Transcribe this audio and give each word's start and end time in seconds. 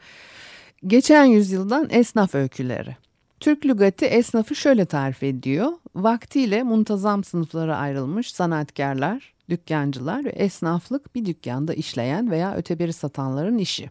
Geçen 0.86 1.24
yüzyıldan 1.24 1.88
esnaf 1.90 2.34
öyküleri. 2.34 2.96
Türk 3.40 3.66
lügati 3.66 4.04
esnafı 4.04 4.54
şöyle 4.54 4.84
tarif 4.84 5.22
ediyor. 5.22 5.72
Vaktiyle 5.94 6.62
muntazam 6.62 7.24
sınıflara 7.24 7.76
ayrılmış 7.76 8.32
sanatkarlar, 8.32 9.31
dükkancılar 9.50 10.24
ve 10.24 10.30
esnaflık 10.30 11.14
bir 11.14 11.24
dükkanda 11.24 11.74
işleyen 11.74 12.30
veya 12.30 12.54
öteberi 12.54 12.92
satanların 12.92 13.58
işi. 13.58 13.90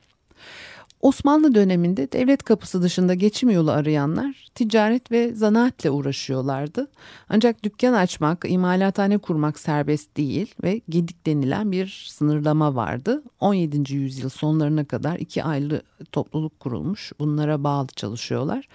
Osmanlı 1.01 1.55
döneminde 1.55 2.11
devlet 2.11 2.43
kapısı 2.43 2.81
dışında 2.81 3.13
geçim 3.13 3.49
yolu 3.49 3.71
arayanlar 3.71 4.47
ticaret 4.55 5.11
ve 5.11 5.33
zanaatle 5.35 5.89
uğraşıyorlardı. 5.89 6.87
Ancak 7.29 7.63
dükkan 7.63 7.93
açmak, 7.93 8.45
imalathane 8.47 9.17
kurmak 9.17 9.59
serbest 9.59 10.17
değil 10.17 10.55
ve 10.63 10.81
gedik 10.89 11.25
denilen 11.25 11.71
bir 11.71 12.07
sınırlama 12.09 12.75
vardı. 12.75 13.23
17. 13.39 13.93
yüzyıl 13.93 14.29
sonlarına 14.29 14.85
kadar 14.85 15.19
iki 15.19 15.43
ayrı 15.43 15.81
topluluk 16.11 16.59
kurulmuş. 16.59 17.11
Bunlara 17.19 17.63
bağlı 17.63 17.87
çalışıyorlar. 17.87 18.67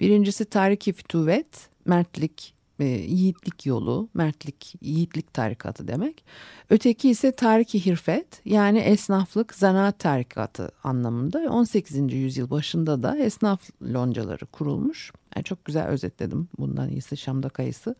Birincisi 0.00 0.44
Tariki 0.44 0.92
Fütuvet, 0.92 1.68
Mertlik 1.84 2.54
e, 2.80 2.84
yiğitlik 2.84 3.66
yolu, 3.66 4.08
mertlik, 4.14 4.74
yiğitlik 4.80 5.34
tarikatı 5.34 5.88
demek. 5.88 6.24
Öteki 6.70 7.10
ise 7.10 7.32
tariki 7.32 7.86
hirfet 7.86 8.40
yani 8.44 8.78
esnaflık, 8.78 9.54
zanaat 9.54 9.98
tarikatı 9.98 10.70
anlamında. 10.84 11.38
18. 11.38 12.12
yüzyıl 12.12 12.50
başında 12.50 13.02
da 13.02 13.18
esnaf 13.18 13.60
loncaları 13.82 14.46
kurulmuş. 14.46 15.12
Yani 15.36 15.44
çok 15.44 15.64
güzel 15.64 15.86
özetledim 15.86 16.48
bundan 16.58 16.88
iyisi 16.88 17.16
Şam'da 17.16 17.48
kayısı. 17.48 17.94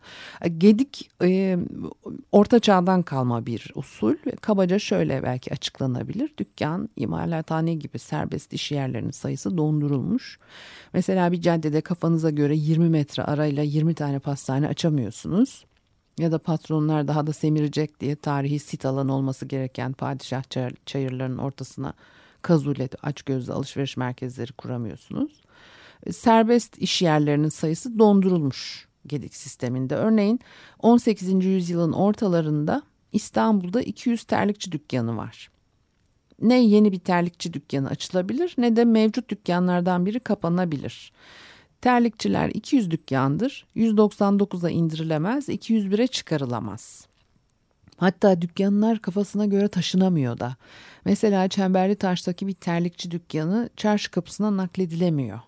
Gedik 0.58 1.10
e, 1.22 1.58
orta 2.32 2.60
çağdan 2.60 3.02
kalma 3.02 3.46
bir 3.46 3.72
usul. 3.74 4.14
Kabaca 4.40 4.78
şöyle 4.78 5.22
belki 5.22 5.52
açıklanabilir. 5.52 6.34
Dükkan, 6.38 6.88
imalathane 6.96 7.74
gibi 7.74 7.98
serbest 7.98 8.52
iş 8.52 8.72
yerlerinin 8.72 9.10
sayısı 9.10 9.56
dondurulmuş. 9.56 10.38
Mesela 10.92 11.32
bir 11.32 11.40
caddede 11.40 11.80
kafanıza 11.80 12.30
göre 12.30 12.56
20 12.56 12.88
metre 12.88 13.22
arayla 13.22 13.62
20 13.62 13.94
tane 13.94 14.18
pastane 14.18 14.68
açamıyorsunuz. 14.68 15.64
Ya 16.18 16.32
da 16.32 16.38
patronlar 16.38 17.08
daha 17.08 17.26
da 17.26 17.32
semirecek 17.32 18.00
diye 18.00 18.16
tarihi 18.16 18.58
sit 18.58 18.84
alan 18.86 19.08
olması 19.08 19.46
gereken 19.46 19.92
padişah 19.92 20.42
çayırlarının 20.86 21.38
ortasına 21.38 21.92
kazule 22.42 22.88
aç 23.02 23.22
gözlü 23.22 23.52
alışveriş 23.52 23.96
merkezleri 23.96 24.52
kuramıyorsunuz 24.52 25.42
serbest 26.10 26.78
iş 26.78 27.02
yerlerinin 27.02 27.48
sayısı 27.48 27.98
dondurulmuş 27.98 28.90
Gedik 29.06 29.34
sisteminde. 29.34 29.94
Örneğin 29.94 30.40
18. 30.78 31.44
yüzyılın 31.44 31.92
ortalarında 31.92 32.82
İstanbul'da 33.12 33.82
200 33.82 34.24
terlikçi 34.24 34.72
dükkanı 34.72 35.16
var. 35.16 35.50
Ne 36.40 36.60
yeni 36.60 36.92
bir 36.92 36.98
terlikçi 36.98 37.52
dükkanı 37.52 37.88
açılabilir 37.88 38.54
ne 38.58 38.76
de 38.76 38.84
mevcut 38.84 39.28
dükkanlardan 39.28 40.06
biri 40.06 40.20
kapanabilir. 40.20 41.12
Terlikçiler 41.80 42.48
200 42.48 42.90
dükkandır. 42.90 43.66
199'a 43.76 44.70
indirilemez, 44.70 45.48
201'e 45.48 46.06
çıkarılamaz. 46.06 47.06
Hatta 47.96 48.42
dükkanlar 48.42 48.98
kafasına 48.98 49.46
göre 49.46 49.68
taşınamıyor 49.68 50.38
da. 50.38 50.56
Mesela 51.04 51.48
Çemberli 51.48 51.96
Taş'taki 51.96 52.46
bir 52.46 52.54
terlikçi 52.54 53.10
dükkanı 53.10 53.70
çarşı 53.76 54.10
kapısına 54.10 54.56
nakledilemiyor 54.56 55.40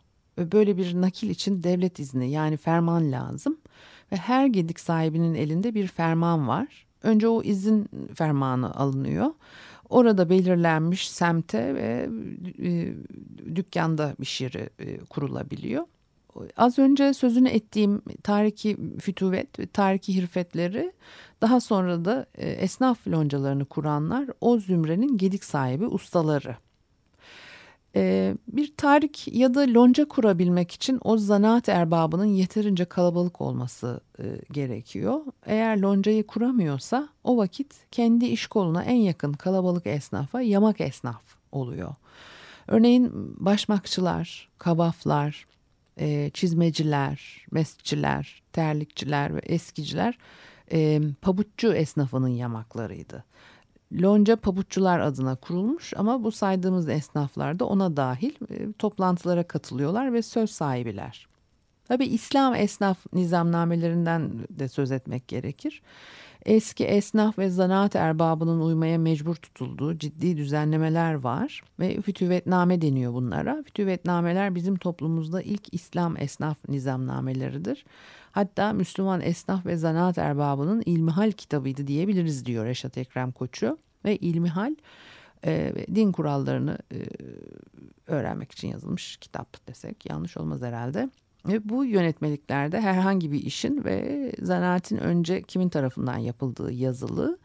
böyle 0.53 0.77
bir 0.77 1.01
nakil 1.01 1.31
için 1.31 1.63
devlet 1.63 1.99
izni 1.99 2.31
yani 2.31 2.57
ferman 2.57 3.13
lazım 3.13 3.57
ve 4.13 4.17
her 4.17 4.47
gedik 4.47 4.81
sahibinin 4.81 5.35
elinde 5.35 5.75
bir 5.75 5.87
ferman 5.87 6.49
var. 6.49 6.87
Önce 7.03 7.29
o 7.29 7.43
izin 7.43 7.89
fermanı 8.15 8.75
alınıyor. 8.75 9.31
Orada 9.89 10.31
belirlenmiş 10.31 11.11
semte 11.11 11.75
ve 11.75 12.09
e, 12.63 12.95
dükkanda 13.55 14.15
bir 14.21 14.39
yeri 14.41 14.71
e, 14.79 14.99
kurulabiliyor. 14.99 15.85
Az 16.57 16.79
önce 16.79 17.15
sözünü 17.15 17.49
ettiğim 17.49 18.03
tariki 18.23 18.77
fütuvet 19.01 19.59
ve 19.59 19.67
tariki 19.67 20.15
hirfetleri 20.15 20.93
daha 21.41 21.61
sonra 21.61 22.05
da 22.05 22.27
e, 22.35 22.51
esnaf 22.51 23.09
loncalarını 23.09 23.65
kuranlar 23.65 24.29
o 24.41 24.59
zümrenin 24.59 25.19
gedik 25.19 25.45
sahibi 25.45 25.87
ustaları. 25.87 26.57
Ee, 27.97 28.35
bir 28.49 28.77
tarik 28.77 29.29
ya 29.35 29.55
da 29.55 29.61
lonca 29.61 30.09
kurabilmek 30.09 30.71
için 30.71 30.99
o 31.05 31.17
zanaat 31.17 31.69
erbabının 31.69 32.25
yeterince 32.25 32.85
kalabalık 32.85 33.41
olması 33.41 34.01
e, 34.19 34.25
gerekiyor. 34.53 35.21
Eğer 35.47 35.79
loncayı 35.79 36.27
kuramıyorsa 36.27 37.09
o 37.25 37.37
vakit 37.37 37.75
kendi 37.91 38.27
iş 38.27 38.47
koluna 38.47 38.85
en 38.85 38.97
yakın 38.97 39.33
kalabalık 39.33 39.87
esnafa 39.87 40.41
yamak 40.41 40.81
esnaf 40.81 41.23
oluyor. 41.53 41.95
Örneğin 42.69 43.11
başmakçılar, 43.37 44.49
kavaflar, 44.59 45.47
e, 46.01 46.31
çizmeciler, 46.35 47.47
mescitçiler, 47.51 48.43
terlikçiler 48.53 49.35
ve 49.35 49.39
eskiciler 49.39 50.19
e, 50.73 51.01
pabuççu 51.23 51.73
esnafının 51.73 52.29
yamaklarıydı. 52.29 53.25
Lonca 54.01 54.37
Pabuççular 54.37 55.01
adına 55.01 55.37
kurulmuş 55.37 55.93
ama 55.97 56.25
bu 56.25 56.33
saydığımız 56.33 56.89
esnaflar 56.89 57.59
da 57.59 57.65
ona 57.65 57.97
dahil 57.97 58.33
e, 58.51 58.73
toplantılara 58.73 59.43
katılıyorlar 59.43 60.13
ve 60.13 60.23
söz 60.23 60.51
sahibiler. 60.51 61.29
Tabi 61.85 62.05
İslam 62.05 62.55
esnaf 62.55 62.99
nizamnamelerinden 63.13 64.33
de 64.51 64.69
söz 64.69 64.93
etmek 64.93 65.29
gerekir. 65.29 65.83
Eski 66.45 66.85
esnaf 66.85 67.39
ve 67.39 67.51
zanaat 67.51 67.97
erbabının 67.97 68.61
uymaya 68.61 68.99
mecbur 68.99 69.35
tutulduğu 69.35 69.99
ciddi 69.99 70.37
düzenlemeler 70.37 71.15
var 71.15 71.63
ve 71.81 72.01
fütüvetname 72.01 72.83
deniyor 72.83 73.13
bunlara. 73.13 73.63
Fütüvetnameler 73.63 74.55
bizim 74.55 74.77
toplumumuzda 74.77 75.43
ilk 75.43 75.75
İslam 75.75 76.17
esnaf 76.17 76.69
nizamnameleridir. 76.69 77.85
Hatta 78.33 78.73
Müslüman 78.73 79.21
esnaf 79.21 79.67
ve 79.67 79.77
zanaat 79.77 80.19
erbabının 80.19 80.83
İlmihal 80.87 81.33
kitabıydı 81.33 81.87
diyebiliriz 81.87 82.47
diyor 82.47 82.67
Reşat 82.67 82.99
Ekrem 82.99 83.33
Koçu. 83.33 83.79
Ve 84.05 84.17
İlmihal 84.17 84.75
e, 85.45 85.75
din 85.95 86.13
kurallarını 86.13 86.79
e, 86.93 86.99
öğrenmek 88.07 88.53
için 88.53 88.69
yazılmış 88.69 89.17
kitap 89.17 89.67
desek 89.69 90.11
yanlış 90.11 90.37
olmaz 90.37 90.63
herhalde. 90.63 91.11
Ve 91.47 91.69
bu 91.69 91.85
yönetmeliklerde 91.85 92.81
herhangi 92.81 93.33
bir 93.33 93.43
işin 93.43 93.85
ve 93.85 94.33
zanaatin 94.43 94.97
önce 94.97 95.43
kimin 95.43 95.69
tarafından 95.69 96.19
yapıldığı 96.19 96.73
yazılı. 96.73 97.39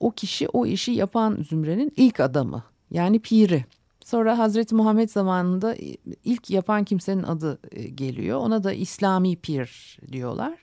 O 0.00 0.10
kişi 0.10 0.48
o 0.48 0.66
işi 0.66 0.92
yapan 0.92 1.38
zümrenin 1.48 1.92
ilk 1.96 2.20
adamı 2.20 2.62
yani 2.90 3.18
piri. 3.18 3.64
Sonra 4.04 4.38
Hazreti 4.38 4.74
Muhammed 4.74 5.08
zamanında 5.08 5.76
ilk 6.24 6.50
yapan 6.50 6.84
kimsenin 6.84 7.22
adı 7.22 7.58
e, 7.72 7.82
geliyor. 7.82 8.38
Ona 8.38 8.64
da 8.64 8.72
İslami 8.72 9.36
pir 9.36 9.98
diyorlar. 10.12 10.54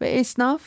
Ve 0.00 0.08
esnaf 0.08 0.62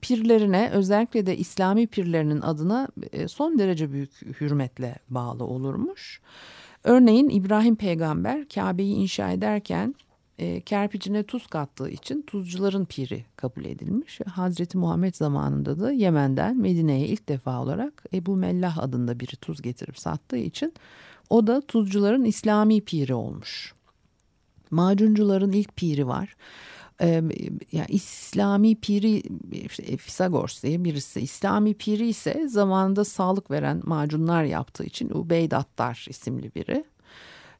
pirlerine 0.00 0.70
özellikle 0.72 1.26
de 1.26 1.36
İslami 1.36 1.86
pirlerinin 1.86 2.40
adına 2.40 2.88
e, 3.12 3.28
son 3.28 3.58
derece 3.58 3.92
büyük 3.92 4.40
hürmetle 4.40 4.96
bağlı 5.10 5.44
olurmuş. 5.44 6.20
Örneğin 6.84 7.28
İbrahim 7.28 7.76
peygamber 7.76 8.48
Kabe'yi 8.48 8.94
inşa 8.94 9.30
ederken 9.30 9.94
e, 10.38 10.60
kerpicine 10.60 11.22
tuz 11.22 11.46
kattığı 11.46 11.90
için 11.90 12.22
tuzcuların 12.22 12.84
piri 12.84 13.24
kabul 13.36 13.64
edilmiş. 13.64 14.20
Hazreti 14.20 14.78
Muhammed 14.78 15.14
zamanında 15.14 15.80
da 15.80 15.92
Yemen'den 15.92 16.56
Medine'ye 16.56 17.06
ilk 17.06 17.28
defa 17.28 17.62
olarak 17.62 18.04
Ebu 18.14 18.36
Mellah 18.36 18.78
adında 18.78 19.20
biri 19.20 19.36
tuz 19.36 19.62
getirip 19.62 19.98
sattığı 19.98 20.36
için 20.36 20.74
o 21.30 21.46
da 21.46 21.60
tuzcuların 21.60 22.24
İslami 22.24 22.80
piri 22.80 23.14
olmuş. 23.14 23.74
Macuncuların 24.70 25.52
ilk 25.52 25.76
piri 25.76 26.06
var. 26.06 26.36
Ee, 27.00 27.22
yani 27.72 27.86
İslami 27.88 28.74
piri 28.74 29.22
işte 29.52 29.96
Fisagors 29.96 30.62
diye 30.62 30.84
birisi. 30.84 31.20
İslami 31.20 31.74
piri 31.74 32.08
ise 32.08 32.48
zamanında 32.48 33.04
sağlık 33.04 33.50
veren 33.50 33.82
macunlar 33.84 34.44
yaptığı 34.44 34.84
için 34.84 35.10
Ubeyd 35.10 35.52
Attar 35.52 36.06
isimli 36.08 36.54
biri. 36.54 36.84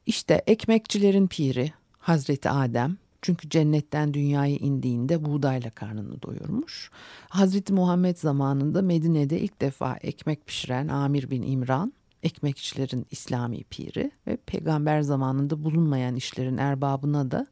İşte 0.05 0.43
ekmekçilerin 0.47 1.27
piri 1.27 1.73
Hazreti 1.99 2.49
Adem 2.49 2.97
çünkü 3.21 3.49
cennetten 3.49 4.13
dünyaya 4.13 4.55
indiğinde 4.55 5.25
buğdayla 5.25 5.69
karnını 5.69 6.21
doyurmuş. 6.21 6.91
Hazreti 7.29 7.73
Muhammed 7.73 8.17
zamanında 8.17 8.81
Medine'de 8.81 9.39
ilk 9.39 9.61
defa 9.61 9.97
ekmek 9.97 10.47
pişiren 10.47 10.87
Amir 10.87 11.29
bin 11.29 11.41
İmran, 11.41 11.93
ekmek 12.23 12.57
işlerin 12.57 13.05
İslami 13.11 13.63
piri 13.63 14.11
ve 14.27 14.37
peygamber 14.37 15.01
zamanında 15.01 15.63
bulunmayan 15.63 16.15
işlerin 16.15 16.57
erbabına 16.57 17.31
da 17.31 17.47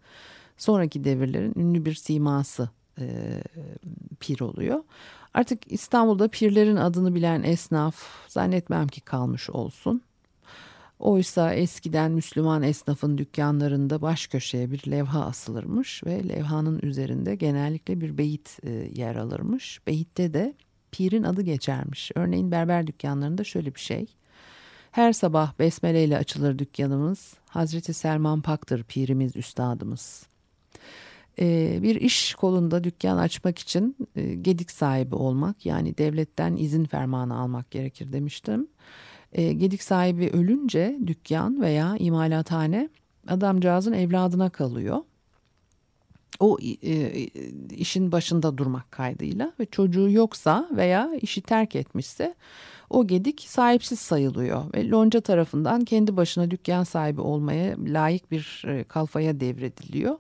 sonraki 0.58 1.04
devirlerin 1.04 1.54
ünlü 1.56 1.86
bir 1.86 1.94
siması 1.94 2.70
e, 3.00 3.38
pir 4.20 4.40
oluyor. 4.40 4.84
Artık 5.34 5.72
İstanbul'da 5.72 6.28
pirlerin 6.28 6.76
adını 6.76 7.16
bilen 7.16 7.44
esnaf 7.44 7.96
zannetmem 8.28 8.88
ki 8.88 9.02
kalmış 9.02 9.50
olsun. 9.50 10.02
Oysa 11.00 11.54
eskiden 11.54 12.12
Müslüman 12.12 12.64
esnafın 12.64 13.18
dükkanlarında 13.18 14.02
baş 14.02 14.28
köşeye 14.28 14.72
bir 14.72 14.92
levha 14.92 15.26
asılırmış 15.26 16.04
ve 16.06 16.30
levhanın 16.30 16.80
üzerinde 16.84 17.36
genellikle 17.36 18.02
bir 18.02 18.18
beyit 18.18 18.60
e, 18.64 18.70
yer 18.96 19.16
alırmış. 19.16 19.82
Beyitte 19.88 20.34
de 20.34 20.54
pirin 20.92 21.24
adı 21.24 21.42
geçermiş. 21.42 22.12
Örneğin 22.16 22.52
berber 22.52 22.88
dükkanlarında 22.88 23.44
şöyle 23.44 23.76
bir 23.76 23.80
şey. 23.80 24.06
Her 24.92 25.14
sabah 25.14 25.60
besmele 25.60 26.04
ile 26.04 26.18
açılır 26.18 26.60
dükkanımız. 26.60 27.34
Hazreti 27.50 27.94
Selman 27.94 28.42
Pak'tır 28.42 28.84
pirimiz, 28.84 29.36
üstadımız. 29.36 30.28
Ee, 31.40 31.80
bir 31.82 31.96
iş 31.96 32.34
kolunda 32.34 32.84
dükkan 32.84 33.18
açmak 33.18 33.60
için 33.60 33.96
e, 34.16 34.34
gedik 34.34 34.72
sahibi 34.72 35.16
olmak 35.16 35.66
yani 35.66 35.98
devletten 35.98 36.56
izin 36.56 36.86
fermanı 36.86 37.38
almak 37.38 37.72
gerekir 37.72 38.14
demiştim. 38.14 38.68
E, 39.34 39.54
gedik 39.54 39.84
sahibi 39.84 40.30
ölünce 40.30 41.00
dükkan 41.08 41.62
veya 41.62 41.96
imalathane 42.00 42.90
adamcağızın 43.28 43.94
evladına 43.94 44.50
kalıyor. 44.50 45.00
O 46.40 46.58
e, 46.82 47.10
işin 47.72 48.12
başında 48.12 48.58
durmak 48.58 48.92
kaydıyla 48.92 49.54
ve 49.60 49.66
çocuğu 49.66 50.10
yoksa 50.10 50.70
veya 50.72 51.12
işi 51.22 51.42
terk 51.42 51.76
etmişse 51.76 52.36
o 52.90 53.08
gedik 53.08 53.42
sahipsiz 53.42 54.00
sayılıyor 54.00 54.74
ve 54.74 54.90
lonca 54.90 55.22
tarafından 55.22 55.84
kendi 55.84 56.18
başına 56.18 56.52
dükkan 56.52 56.84
sahibi 56.84 57.22
olmaya 57.22 57.76
layık 57.86 58.32
bir 58.32 58.64
e, 58.68 58.84
kalfaya 58.84 59.40
devrediliyor. 59.40 60.16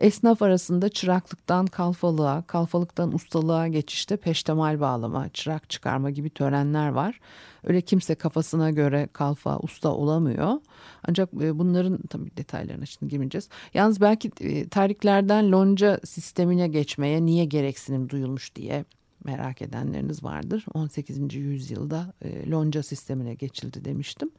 Esnaf 0.00 0.42
arasında 0.42 0.88
çıraklıktan 0.88 1.66
kalfalığa, 1.66 2.42
kalfalıktan 2.42 3.14
ustalığa 3.14 3.68
geçişte 3.68 4.16
peştemal 4.16 4.80
bağlama, 4.80 5.28
çırak 5.28 5.70
çıkarma 5.70 6.10
gibi 6.10 6.30
törenler 6.30 6.88
var. 6.88 7.20
Öyle 7.64 7.80
kimse 7.80 8.14
kafasına 8.14 8.70
göre 8.70 9.08
kalfa, 9.12 9.58
usta 9.58 9.88
olamıyor. 9.88 10.60
Ancak 11.08 11.34
e, 11.34 11.58
bunların 11.58 11.98
tabii 12.10 12.36
detaylarına 12.36 12.86
şimdi 12.86 13.10
girmeyeceğiz. 13.10 13.48
Yalnız 13.74 14.00
belki 14.00 14.30
e, 14.40 14.68
tarihlerden 14.68 15.52
lonca 15.52 16.00
sistemine 16.04 16.68
geçmeye 16.68 17.26
niye 17.26 17.44
gereksinim 17.44 18.08
duyulmuş 18.08 18.54
diye 18.54 18.84
merak 19.24 19.62
edenleriniz 19.62 20.24
vardır. 20.24 20.64
18. 20.74 21.34
yüzyılda 21.34 22.12
e, 22.22 22.50
lonca 22.50 22.82
sistemine 22.82 23.34
geçildi 23.34 23.84
demiştim. 23.84 24.30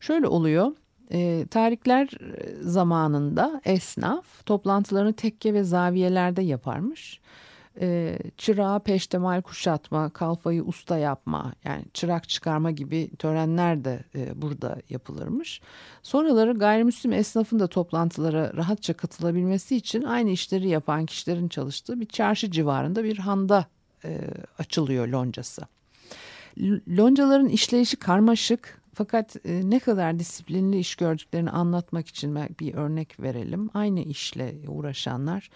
Şöyle 0.00 0.26
oluyor. 0.26 0.72
E, 1.12 1.46
tarihler 1.50 2.08
zamanında 2.60 3.60
esnaf 3.64 4.46
toplantılarını 4.46 5.12
tekke 5.12 5.54
ve 5.54 5.64
zaviyelerde 5.64 6.42
yaparmış. 6.42 7.20
E, 7.80 8.18
çırağı 8.36 8.80
peştemal 8.80 9.42
kuşatma, 9.42 10.10
kalfayı 10.10 10.64
usta 10.64 10.98
yapma, 10.98 11.52
yani 11.64 11.84
çırak 11.94 12.28
çıkarma 12.28 12.70
gibi 12.70 13.10
törenler 13.18 13.84
de 13.84 14.04
e, 14.14 14.42
burada 14.42 14.76
yapılırmış. 14.90 15.60
Sonraları 16.02 16.52
gayrimüslim 16.52 17.12
esnafın 17.12 17.58
da 17.58 17.66
toplantılara 17.66 18.52
rahatça 18.56 18.94
katılabilmesi 18.94 19.76
için 19.76 20.02
aynı 20.02 20.30
işleri 20.30 20.68
yapan 20.68 21.06
kişilerin 21.06 21.48
çalıştığı 21.48 22.00
bir 22.00 22.06
çarşı 22.06 22.50
civarında 22.50 23.04
bir 23.04 23.18
handa 23.18 23.66
e, 24.04 24.20
açılıyor 24.58 25.08
loncası. 25.08 25.62
Loncaların 26.88 27.48
işleyişi 27.48 27.96
karmaşık 27.96 28.82
fakat 28.96 29.36
e, 29.44 29.70
ne 29.70 29.78
kadar 29.78 30.18
disiplinli 30.18 30.78
iş 30.78 30.96
gördüklerini 30.96 31.50
anlatmak 31.50 32.08
için 32.08 32.34
bir 32.60 32.74
örnek 32.74 33.20
verelim. 33.20 33.70
Aynı 33.74 34.00
işle 34.00 34.54
uğraşanlar 34.68 35.50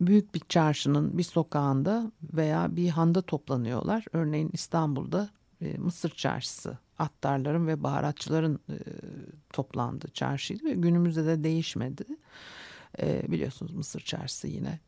büyük 0.00 0.34
bir 0.34 0.40
çarşının 0.48 1.18
bir 1.18 1.22
sokağında 1.22 2.12
veya 2.22 2.76
bir 2.76 2.88
handa 2.88 3.22
toplanıyorlar. 3.22 4.04
Örneğin 4.12 4.50
İstanbul'da 4.52 5.30
e, 5.60 5.78
Mısır 5.78 6.10
Çarşısı 6.10 6.78
attarların 6.98 7.66
ve 7.66 7.82
baharatçıların 7.82 8.60
e, 8.68 8.76
toplandığı 9.52 10.10
çarşıydı 10.10 10.64
ve 10.64 10.72
günümüzde 10.72 11.26
de 11.26 11.44
değişmedi. 11.44 12.04
Biliyorsunuz 13.02 13.72
Mısır 13.72 14.00
Çarşısı 14.00 14.48
yine 14.48 14.80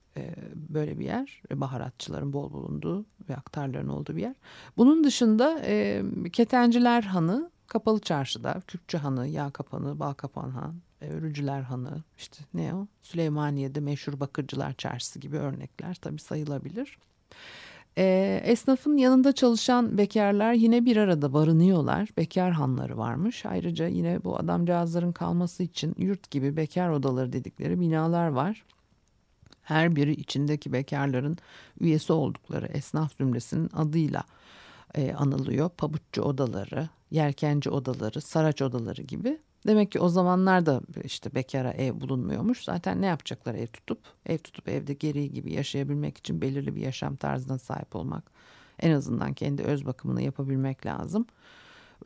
böyle 0.55 0.99
bir 0.99 1.05
yer. 1.05 1.43
Baharatçıların 1.53 2.33
bol 2.33 2.53
bulunduğu 2.53 3.07
ve 3.29 3.37
aktarların 3.37 3.89
olduğu 3.89 4.17
bir 4.17 4.23
yer. 4.23 4.35
Bunun 4.77 5.05
dışında 5.05 5.61
e, 5.65 6.03
Ketenciler 6.33 7.03
Hanı 7.03 7.51
Kapalı 7.67 8.01
Çarşı'da, 8.01 8.63
Kürkçü 8.67 8.99
Hanı, 8.99 9.29
Yağ 9.29 9.51
Kapanı, 9.51 9.99
Bal 9.99 10.13
Kapan 10.13 10.75
e, 11.01 11.09
Örücüler 11.09 11.63
Hanı, 11.63 12.03
işte 12.19 12.45
ne 12.55 12.75
o? 12.75 12.87
Süleymaniye'de 13.03 13.81
meşhur 13.81 14.21
Bakırcılar 14.21 14.73
Çarşısı 14.73 15.19
gibi 15.19 15.37
örnekler 15.37 15.95
tabii 15.95 16.21
sayılabilir. 16.21 16.99
E, 17.99 18.41
esnafın 18.45 18.97
yanında 18.97 19.33
çalışan 19.33 19.99
bekarlar 19.99 20.53
yine 20.53 20.85
bir 20.85 20.97
arada 20.97 21.33
barınıyorlar. 21.33 22.09
Bekar 22.17 22.53
hanları 22.53 22.99
varmış. 22.99 23.47
Ayrıca 23.47 23.87
yine 23.87 24.25
bu 24.25 24.39
adamcağızların 24.39 25.13
kalması 25.13 25.63
için 25.63 25.95
yurt 25.99 26.31
gibi 26.31 26.57
bekar 26.57 26.89
odaları 26.89 27.33
dedikleri 27.33 27.81
binalar 27.81 28.29
var. 28.29 28.65
Her 29.65 29.97
biri 29.97 30.13
içindeki 30.13 30.73
bekarların 30.73 31.37
üyesi 31.81 32.13
oldukları 32.13 32.67
esnaf 32.67 33.17
zümresinin 33.17 33.71
adıyla 33.73 34.25
e, 34.95 35.13
anılıyor. 35.13 35.69
Pabuççu 35.69 36.23
odaları, 36.23 36.89
yelkenci 37.11 37.71
odaları, 37.71 38.21
saraç 38.21 38.63
odaları 38.63 39.03
gibi. 39.03 39.39
Demek 39.67 39.93
ki 39.93 40.01
o 40.01 40.09
zamanlar 40.09 40.67
da 40.67 40.81
işte 41.05 41.35
bekara 41.35 41.71
ev 41.71 42.01
bulunmuyormuş. 42.01 42.65
Zaten 42.65 43.03
ne 43.03 43.07
yapacaklar 43.07 43.55
ev 43.55 43.67
tutup? 43.67 43.99
Ev 44.27 44.39
tutup 44.39 44.69
evde 44.69 44.95
gereği 44.95 45.33
gibi 45.33 45.53
yaşayabilmek 45.53 46.19
için 46.19 46.41
belirli 46.41 46.77
bir 46.77 46.81
yaşam 46.81 47.17
tarzına 47.17 47.59
sahip 47.59 47.97
olmak. 47.97 48.31
En 48.81 48.91
azından 48.91 49.35
kendi 49.35 49.63
öz 49.63 49.87
bakımını 49.87 50.23
yapabilmek 50.23 50.87
lazım 50.87 51.27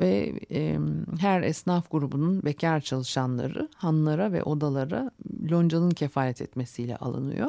ve 0.01 0.41
e, 0.51 0.79
her 1.21 1.43
esnaf 1.43 1.91
grubunun 1.91 2.43
bekar 2.43 2.81
çalışanları 2.81 3.69
hanlara 3.77 4.33
ve 4.33 4.43
odalara 4.43 5.11
loncanın 5.51 5.91
kefalet 5.91 6.43
etmesiyle 6.43 6.97
alınıyor. 6.97 7.49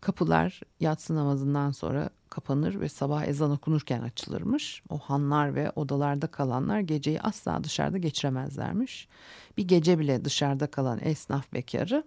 Kapılar 0.00 0.60
yatsı 0.80 1.14
namazından 1.14 1.70
sonra 1.70 2.10
kapanır 2.30 2.80
ve 2.80 2.88
sabah 2.88 3.24
ezan 3.24 3.50
okunurken 3.50 4.02
açılırmış. 4.02 4.82
O 4.88 4.98
hanlar 4.98 5.54
ve 5.54 5.70
odalarda 5.70 6.26
kalanlar 6.26 6.80
geceyi 6.80 7.20
asla 7.20 7.64
dışarıda 7.64 7.98
geçiremezlermiş. 7.98 9.08
Bir 9.56 9.68
gece 9.68 9.98
bile 9.98 10.24
dışarıda 10.24 10.66
kalan 10.66 10.98
esnaf 11.02 11.52
bekarı 11.52 12.04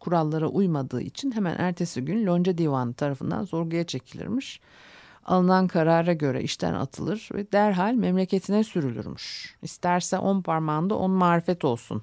kurallara 0.00 0.48
uymadığı 0.48 1.02
için 1.02 1.32
hemen 1.32 1.56
ertesi 1.58 2.04
gün 2.04 2.26
lonca 2.26 2.58
divanı 2.58 2.94
tarafından 2.94 3.44
sorguya 3.44 3.84
çekilirmiş 3.84 4.60
alınan 5.24 5.68
karara 5.68 6.12
göre 6.12 6.42
işten 6.42 6.74
atılır 6.74 7.28
ve 7.34 7.52
derhal 7.52 7.94
memleketine 7.94 8.64
sürülürmüş. 8.64 9.56
İsterse 9.62 10.18
on 10.18 10.42
parmağında 10.42 10.94
on 10.94 11.10
marifet 11.10 11.64
olsun. 11.64 12.02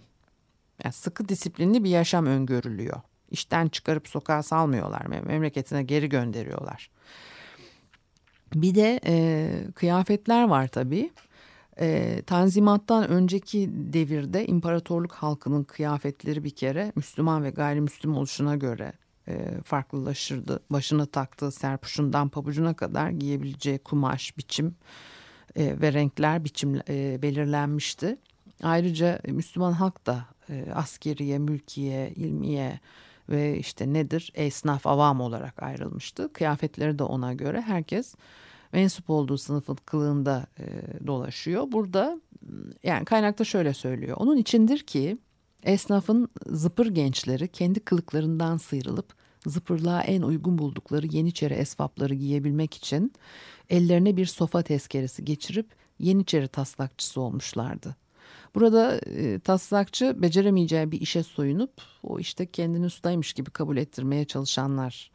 Yani 0.84 0.94
sıkı 0.94 1.30
disiplinli 1.30 1.84
bir 1.84 1.90
yaşam 1.90 2.26
öngörülüyor. 2.26 3.02
İşten 3.32 3.68
çıkarıp 3.68 4.08
sokağa 4.08 4.44
salmıyorlar, 4.44 5.06
memleketine 5.06 5.84
geri 5.84 6.10
gönderiyorlar. 6.10 6.90
Bir 8.54 8.76
de 8.76 9.00
e, 9.06 9.52
kıyafetler 9.76 10.48
var 10.48 10.68
tabii. 10.68 11.12
E, 11.80 12.22
tanzimattan 12.28 13.08
önceki 13.10 13.70
devirde 13.74 14.46
imparatorluk 14.46 15.12
halkının 15.12 15.64
kıyafetleri 15.64 16.44
bir 16.44 16.50
kere 16.50 16.92
Müslüman 16.96 17.44
ve 17.44 17.50
gayrimüslim 17.50 18.18
oluşuna 18.18 18.56
göre 18.56 18.94
e, 19.28 19.62
farklılaşırdı. 19.64 20.60
Başına 20.70 21.06
taktığı 21.06 21.52
serpuşundan 21.52 22.30
pabucuna 22.30 22.74
kadar 22.74 23.10
giyebileceği 23.10 23.80
kumaş, 23.80 24.38
biçim 24.38 24.76
e, 25.56 25.82
ve 25.82 25.94
renkler 25.94 26.44
biçim 26.44 26.82
e, 26.90 27.22
belirlenmişti. 27.22 28.18
Ayrıca 28.64 29.20
Müslüman 29.28 29.72
halk 29.72 30.06
da 30.06 30.26
e, 30.50 30.72
askeriye, 30.74 31.40
mülkiye, 31.40 32.10
ilmiye 32.10 32.80
ve 33.30 33.58
işte 33.58 33.94
nedir 33.94 34.32
esnaf, 34.36 34.88
avam 34.88 35.22
olarak 35.22 35.64
ayrılmıştı. 35.64 36.34
Kıyafetleri 36.34 37.00
de 37.00 37.04
ona 37.04 37.34
göre 37.34 37.62
herkes 37.62 38.16
mensup 38.74 39.10
olduğu 39.10 39.38
sınıfın 39.38 39.78
kılığında 39.86 40.46
e, 40.60 40.66
dolaşıyor. 41.08 41.72
Burada 41.72 42.22
yani 42.84 43.06
kaynakta 43.06 43.44
şöyle 43.44 43.74
söylüyor. 43.74 44.18
Onun 44.20 44.38
içindir 44.38 44.80
ki 44.80 45.18
Esnafın 45.64 46.30
zıpır 46.46 46.88
gençleri 46.88 47.48
kendi 47.48 47.80
kılıklarından 47.80 48.58
sıyrılıp 48.58 49.14
zıpırlığa 49.46 50.02
en 50.02 50.22
uygun 50.22 50.58
buldukları 50.58 51.08
Yeniçeri 51.08 51.54
esvapları 51.54 52.14
giyebilmek 52.14 52.74
için 52.74 53.14
ellerine 53.70 54.18
bir 54.18 54.26
sofa 54.26 54.62
tezkeresi 54.62 55.26
geçirip 55.26 55.68
Yeniçeri 56.00 56.48
taslakçısı 56.48 57.22
olmuşlardı. 57.22 57.96
Burada 58.56 58.98
e, 58.98 59.40
taslakçı 59.40 60.22
beceremeyeceği 60.22 60.92
bir 60.92 61.02
işe 61.02 61.24
soyunup 61.24 61.72
o 62.04 62.20
işte 62.20 62.46
kendini 62.46 62.86
ustaymış 62.86 63.34
gibi 63.34 63.52
kabul 63.52 63.78
ettirmeye 63.78 64.26
çalışanlar 64.26 65.12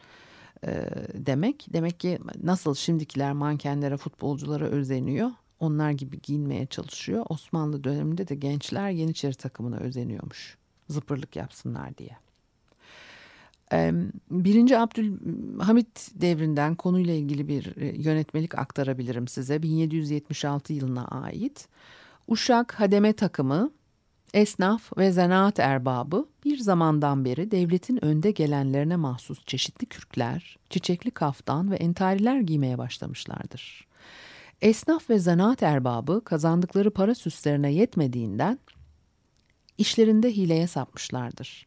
e, 0.67 0.89
demek. 1.15 1.67
Demek 1.73 2.01
ki 2.01 2.19
nasıl 2.43 2.75
şimdikiler 2.75 3.33
mankenlere, 3.33 3.97
futbolculara 3.97 4.65
özeniyor. 4.65 5.31
Onlar 5.61 5.91
gibi 5.91 6.21
giyinmeye 6.23 6.67
çalışıyor. 6.67 7.27
Osmanlı 7.29 7.85
döneminde 7.85 8.29
de 8.29 8.35
gençler 8.35 8.91
Yeniçeri 8.91 9.35
takımına 9.35 9.77
özeniyormuş. 9.77 10.57
Zıpırlık 10.89 11.37
yapsınlar 11.37 11.99
diye. 11.99 12.17
Birinci 14.31 14.79
Abdülhamit 14.79 16.11
devrinden 16.15 16.75
konuyla 16.75 17.15
ilgili 17.15 17.49
bir 17.49 17.77
e, 17.77 17.87
yönetmelik 17.87 18.59
aktarabilirim 18.59 19.29
size. 19.29 19.63
1776 19.63 20.73
yılına 20.73 21.05
ait. 21.05 21.69
Uşak 22.29 22.81
Hademe 22.81 23.13
takımı, 23.13 23.71
esnaf 24.35 24.99
ve 24.99 25.11
zanaat 25.11 25.59
erbabı 25.59 26.27
bir 26.45 26.59
zamandan 26.59 27.25
beri 27.25 27.51
devletin 27.51 28.05
önde 28.05 28.31
gelenlerine 28.31 28.97
mahsus 28.97 29.45
çeşitli 29.47 29.87
kürkler, 29.87 30.59
çiçekli 30.71 31.11
kaftan 31.11 31.71
ve 31.71 31.77
entariler 31.77 32.41
giymeye 32.41 32.79
başlamışlardır. 32.79 33.87
Esnaf 34.63 35.11
ve 35.11 35.19
zanaat 35.19 35.63
erbabı 35.63 36.25
kazandıkları 36.25 36.91
para 36.91 37.15
süslerine 37.15 37.73
yetmediğinden 37.73 38.59
işlerinde 39.79 40.37
hileye 40.37 40.67
sapmışlardır. 40.67 41.67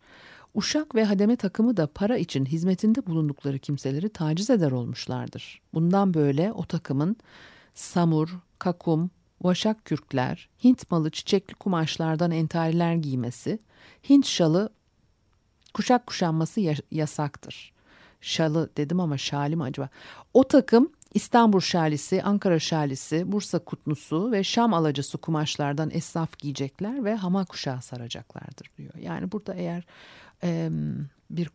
Uşak 0.53 0.95
ve 0.95 1.03
hademe 1.03 1.35
takımı 1.35 1.77
da 1.77 1.87
para 1.87 2.17
için 2.17 2.45
hizmetinde 2.45 3.05
bulundukları 3.05 3.59
kimseleri 3.59 4.09
taciz 4.09 4.49
eder 4.49 4.71
olmuşlardır. 4.71 5.61
Bundan 5.73 6.13
böyle 6.13 6.51
o 6.51 6.65
takımın 6.65 7.17
samur, 7.73 8.29
kakum, 8.59 9.11
vaşak 9.41 9.85
kürkler, 9.85 10.49
Hint 10.63 10.91
malı 10.91 11.09
çiçekli 11.09 11.53
kumaşlardan 11.53 12.31
entariler 12.31 12.95
giymesi, 12.95 13.59
Hint 14.09 14.25
şalı 14.25 14.69
kuşak 15.73 16.07
kuşanması 16.07 16.61
yasaktır. 16.91 17.73
Şalı 18.21 18.69
dedim 18.77 18.99
ama 18.99 19.17
şali 19.17 19.55
mi 19.55 19.63
acaba? 19.63 19.89
O 20.33 20.47
takım 20.47 20.91
İstanbul 21.13 21.59
şalisi, 21.59 22.23
Ankara 22.23 22.59
şalisi, 22.59 23.31
Bursa 23.31 23.59
kutnusu 23.59 24.31
ve 24.31 24.43
Şam 24.43 24.73
alacası 24.73 25.17
kumaşlardan 25.17 25.89
esnaf 25.93 26.39
giyecekler 26.39 27.05
ve 27.05 27.15
hama 27.15 27.45
kuşağı 27.45 27.81
saracaklardır 27.81 28.71
diyor. 28.77 28.93
Yani 29.01 29.31
burada 29.31 29.53
eğer 29.53 29.85
e, 30.43 30.69
bir 31.31 31.49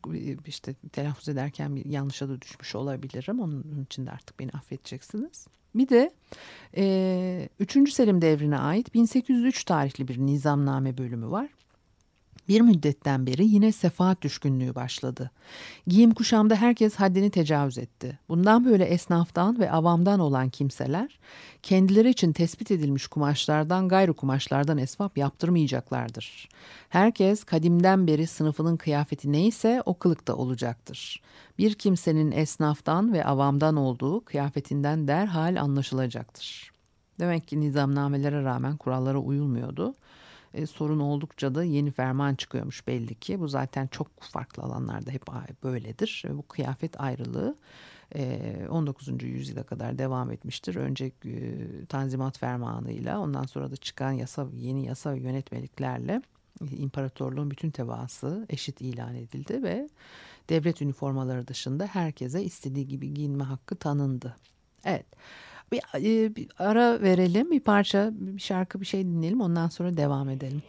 işte 0.47 0.75
telaffuz 0.75 1.29
ederken 1.29 1.77
bir 1.77 1.85
yanlışa 1.85 2.29
da 2.29 2.41
düşmüş 2.41 2.75
olabilirim. 2.75 3.41
Onun 3.41 3.85
için 3.85 4.07
de 4.07 4.11
artık 4.11 4.39
beni 4.39 4.51
affedeceksiniz. 4.51 5.47
Bir 5.75 5.89
de 5.89 6.11
e, 6.77 7.49
3. 7.59 7.93
Selim 7.93 8.23
devrine 8.23 8.59
ait 8.59 8.95
1803 8.95 9.65
tarihli 9.65 10.09
bir 10.09 10.19
nizamname 10.19 10.99
bölümü 10.99 11.31
var. 11.31 11.49
Bir 12.49 12.61
müddetten 12.61 13.27
beri 13.27 13.47
yine 13.47 13.73
sefaat 13.73 14.23
düşkünlüğü 14.23 14.75
başladı. 14.75 15.31
Giyim 15.87 16.11
kuşamda 16.15 16.57
herkes 16.57 16.95
haddini 16.95 17.31
tecavüz 17.31 17.79
etti. 17.79 18.19
Bundan 18.29 18.65
böyle 18.65 18.85
esnaftan 18.85 19.59
ve 19.59 19.71
avamdan 19.71 20.21
olan 20.21 20.49
kimseler 20.49 21.19
kendileri 21.63 22.11
için 22.11 22.33
tespit 22.33 22.71
edilmiş 22.71 23.07
kumaşlardan 23.07 23.89
gayrı 23.89 24.15
kumaşlardan 24.15 24.79
esvap 24.79 25.19
yaptırmayacaklardır. 25.19 26.49
Herkes 26.89 27.45
kadimden 27.45 28.07
beri 28.07 28.27
sınıfının 28.27 28.77
kıyafeti 28.77 29.33
neyse 29.33 29.83
o 29.87 29.99
kılıkta 29.99 30.37
olacaktır. 30.37 31.23
Bir 31.59 31.75
kimsenin 31.75 32.33
esnaftan 32.33 33.13
ve 33.13 33.25
avamdan 33.25 33.77
olduğu 33.77 34.25
kıyafetinden 34.25 35.09
derhal 35.09 35.61
anlaşılacaktır. 35.61 36.73
Demek 37.21 37.49
ki 37.49 37.61
nizamnamelere 37.61 38.43
rağmen 38.45 38.77
kurallara 38.77 39.19
uyulmuyordu 39.19 39.95
e, 40.55 40.67
sorun 40.67 41.01
oldukça 41.01 41.55
da 41.55 41.65
yeni 41.65 41.91
ferman 41.91 42.35
çıkıyormuş 42.35 42.87
belli 42.87 43.15
ki. 43.15 43.41
Bu 43.41 43.49
zaten 43.49 43.87
çok 43.87 44.21
farklı 44.21 44.63
alanlarda 44.63 45.11
hep 45.11 45.23
böyledir. 45.63 46.25
Bu 46.31 46.49
kıyafet 46.49 47.01
ayrılığı 47.01 47.57
19. 48.71 49.09
E, 49.09 49.27
yüzyıla 49.27 49.63
kadar 49.63 49.99
devam 49.99 50.31
etmiştir. 50.31 50.75
Önce 50.75 51.13
e, 51.25 51.87
Tanzimat 51.87 52.39
Fermanı'yla 52.39 53.21
ondan 53.21 53.45
sonra 53.45 53.71
da 53.71 53.77
çıkan 53.77 54.13
yasa 54.13 54.47
yeni 54.53 54.87
yasa 54.87 55.13
ve 55.13 55.19
yönetmeliklerle 55.21 56.23
imparatorluğun 56.71 57.51
bütün 57.51 57.71
tevaası 57.71 58.47
eşit 58.51 58.81
ilan 58.81 59.15
edildi 59.15 59.63
ve 59.63 59.89
devlet 60.49 60.83
üniformaları 60.83 61.49
dışında 61.49 61.87
herkese 61.87 62.43
istediği 62.43 62.89
gibi 62.89 63.15
giyinme 63.15 63.45
hakkı 63.45 63.77
tanındı. 63.77 64.37
Evet. 64.85 65.07
Bir, 65.73 65.81
e, 65.97 66.37
bir 66.37 66.49
ara 66.59 67.03
verelim, 67.03 67.51
bir 67.51 67.61
parça, 67.61 68.11
bir 68.13 68.41
şarkı, 68.41 68.81
bir 68.81 68.87
şey 68.87 69.05
dinleyelim. 69.05 69.41
Ondan 69.41 69.69
sonra 69.69 69.97
devam 69.97 70.29
edelim. 70.29 70.63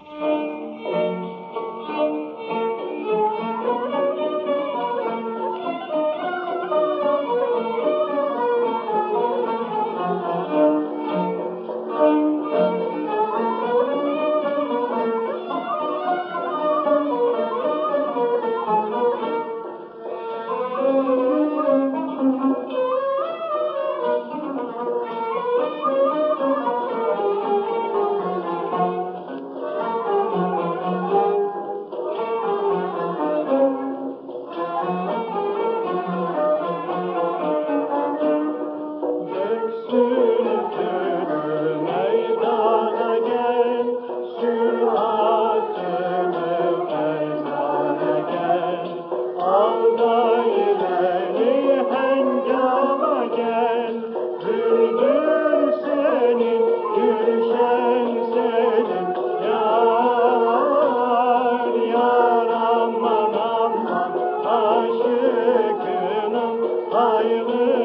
Hayır. 66.95 67.84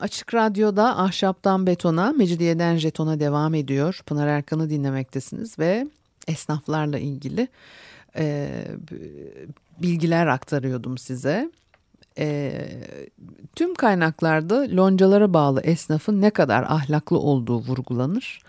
Açık 0.00 0.34
Radyo'da 0.34 0.98
Ahşaptan 0.98 1.66
Betona, 1.66 2.12
Mecidiyeden 2.12 2.76
Jeton'a 2.76 3.20
devam 3.20 3.54
ediyor. 3.54 4.00
Pınar 4.06 4.26
Erkan'ı 4.26 4.70
dinlemektesiniz 4.70 5.58
ve 5.58 5.86
esnaflarla 6.28 6.98
ilgili 6.98 7.48
e, 8.16 8.48
bilgiler 9.82 10.26
aktarıyordum 10.26 10.98
size. 10.98 11.50
E, 12.18 12.52
tüm 13.56 13.74
kaynaklarda 13.74 14.76
loncalara 14.76 15.34
bağlı 15.34 15.60
esnafın 15.60 16.20
ne 16.20 16.30
kadar 16.30 16.62
ahlaklı 16.62 17.18
olduğu 17.18 17.58
vurgulanır. 17.58 18.42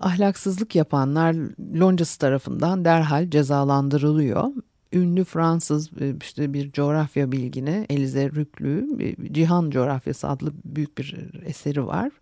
Ahlaksızlık 0.00 0.74
yapanlar 0.74 1.36
loncası 1.78 2.18
tarafından 2.18 2.84
derhal 2.84 3.30
cezalandırılıyor 3.30 4.52
ünlü 4.94 5.24
Fransız 5.24 5.90
e, 6.00 6.14
işte 6.22 6.52
bir 6.52 6.72
coğrafya 6.72 7.32
bilgini 7.32 7.86
Elize 7.90 8.30
Rüklü 8.30 8.88
Cihan 9.32 9.70
Coğrafyası 9.70 10.28
adlı 10.28 10.52
büyük 10.64 10.98
bir 10.98 11.30
eseri 11.44 11.86
var. 11.86 12.12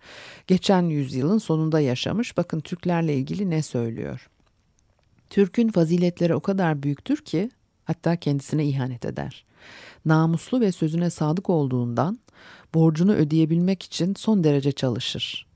Geçen 0.46 0.82
yüzyılın 0.82 1.38
sonunda 1.38 1.80
yaşamış. 1.80 2.36
Bakın 2.36 2.60
Türklerle 2.60 3.14
ilgili 3.16 3.50
ne 3.50 3.62
söylüyor. 3.62 4.28
Türk'ün 5.30 5.68
faziletleri 5.68 6.34
o 6.34 6.40
kadar 6.40 6.82
büyüktür 6.82 7.16
ki 7.16 7.50
hatta 7.84 8.16
kendisine 8.16 8.66
ihanet 8.66 9.04
eder. 9.04 9.44
Namuslu 10.04 10.60
ve 10.60 10.72
sözüne 10.72 11.10
sadık 11.10 11.50
olduğundan 11.50 12.18
borcunu 12.74 13.14
ödeyebilmek 13.14 13.82
için 13.82 14.14
son 14.14 14.44
derece 14.44 14.72
çalışır. 14.72 15.46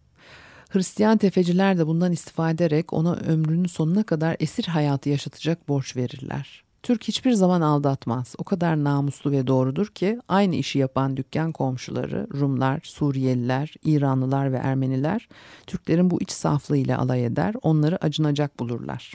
Hristiyan 0.68 1.18
tefeciler 1.18 1.78
de 1.78 1.86
bundan 1.86 2.12
istifade 2.12 2.64
ederek 2.64 2.92
ona 2.92 3.14
ömrünün 3.14 3.66
sonuna 3.66 4.02
kadar 4.02 4.36
esir 4.40 4.64
hayatı 4.64 5.08
yaşatacak 5.08 5.68
borç 5.68 5.96
verirler. 5.96 6.65
Türk 6.86 7.04
hiçbir 7.04 7.32
zaman 7.32 7.60
aldatmaz. 7.60 8.34
O 8.38 8.44
kadar 8.44 8.84
namuslu 8.84 9.30
ve 9.30 9.46
doğrudur 9.46 9.86
ki 9.86 10.18
aynı 10.28 10.54
işi 10.54 10.78
yapan 10.78 11.16
dükkan 11.16 11.52
komşuları 11.52 12.26
Rumlar, 12.40 12.80
Suriyeliler, 12.84 13.74
İranlılar 13.84 14.52
ve 14.52 14.56
Ermeniler 14.56 15.28
Türklerin 15.66 16.10
bu 16.10 16.20
iç 16.20 16.30
saflığıyla 16.30 16.98
alay 16.98 17.24
eder, 17.24 17.54
onları 17.62 18.04
acınacak 18.04 18.60
bulurlar. 18.60 19.14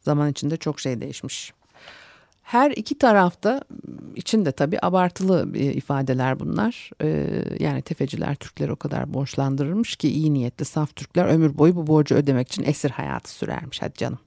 Zaman 0.00 0.30
içinde 0.30 0.56
çok 0.56 0.80
şey 0.80 1.00
değişmiş. 1.00 1.52
Her 2.42 2.70
iki 2.70 2.98
tarafta 2.98 3.62
içinde 4.16 4.52
tabii 4.52 4.78
abartılı 4.82 5.56
ifadeler 5.58 6.40
bunlar. 6.40 6.90
Yani 7.58 7.82
tefeciler 7.82 8.34
Türkleri 8.34 8.72
o 8.72 8.76
kadar 8.76 9.14
borçlandırırmış 9.14 9.96
ki 9.96 10.08
iyi 10.08 10.34
niyetli 10.34 10.64
saf 10.64 10.96
Türkler 10.96 11.24
ömür 11.24 11.58
boyu 11.58 11.76
bu 11.76 11.86
borcu 11.86 12.14
ödemek 12.14 12.48
için 12.48 12.64
esir 12.64 12.90
hayatı 12.90 13.30
sürermiş. 13.30 13.82
Hadi 13.82 13.94
canım. 13.94 14.18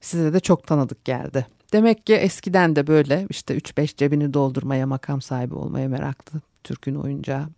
Size 0.00 0.32
de 0.32 0.40
çok 0.40 0.66
tanıdık 0.66 1.04
geldi. 1.04 1.46
Demek 1.72 2.06
ki 2.06 2.14
eskiden 2.14 2.76
de 2.76 2.86
böyle 2.86 3.26
işte 3.30 3.58
3-5 3.58 3.96
cebini 3.96 4.34
doldurmaya, 4.34 4.86
makam 4.86 5.22
sahibi 5.22 5.54
olmaya 5.54 5.88
meraklı. 5.88 6.40
Türk'ün 6.64 6.94
oyuncağı 6.94 7.48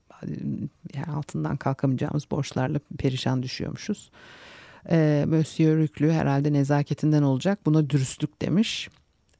yani 0.95 1.07
altından 1.17 1.57
kalkamayacağımız 1.57 2.31
borçlarla 2.31 2.81
perişan 2.99 3.43
düşüyormuşuz. 3.43 4.11
E, 4.91 5.25
Monsieur 5.29 5.79
Rüklü 5.79 6.13
herhalde 6.13 6.53
nezaketinden 6.53 7.23
olacak. 7.23 7.59
Buna 7.67 7.91
dürüstlük 7.91 8.43
demiş. 8.43 8.89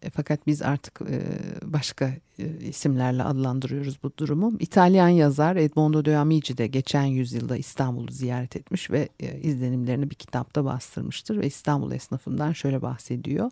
E, 0.03 0.11
fakat 0.11 0.47
biz 0.47 0.63
artık 0.63 1.01
e, 1.11 1.21
başka 1.65 2.11
e, 2.39 2.59
isimlerle 2.61 3.23
adlandırıyoruz 3.23 4.03
bu 4.03 4.13
durumu. 4.19 4.57
İtalyan 4.61 5.09
yazar 5.09 5.57
Edmondo 5.57 6.05
de 6.05 6.17
Amici 6.17 6.59
de 6.59 6.67
geçen 6.67 7.05
yüzyılda 7.05 7.57
İstanbul'u 7.57 8.13
ziyaret 8.13 8.57
etmiş 8.57 8.91
ve 8.91 9.09
e, 9.21 9.41
izlenimlerini 9.41 10.11
bir 10.11 10.15
kitapta 10.15 10.65
bastırmıştır 10.65 11.41
ve 11.41 11.47
İstanbul 11.47 11.93
esnafından 11.93 12.53
şöyle 12.53 12.83
bahsediyor. 12.83 13.51